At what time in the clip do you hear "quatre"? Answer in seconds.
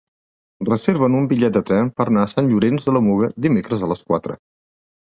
4.11-4.43